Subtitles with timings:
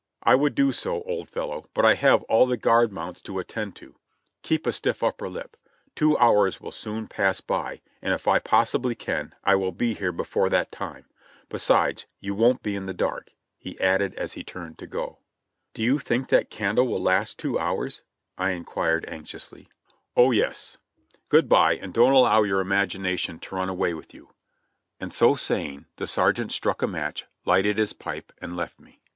[0.23, 3.75] "I would do so, old fellow, but I have all the guard mounts to attend
[3.75, 3.97] to.
[4.41, 5.55] Keep a stiff upper lip!
[5.95, 10.11] Two hours will soon pass by, and if I possibly can, I will be here
[10.11, 11.05] before that time;
[11.49, 15.19] besides, you won't be in the dark," he added as he turned to go.
[15.75, 18.01] "Do you think that candle will last two hours?"
[18.39, 19.67] I inquired anxiously.
[20.17, 20.77] "Oh, yes.
[21.29, 23.93] Good by, and don't allow your imagination to run 92 JOHNNY REB AND BILI,Y YANK
[23.93, 28.55] away with you." And so saying the sergeant struck a match, lighted his pipe and
[28.57, 28.99] left me.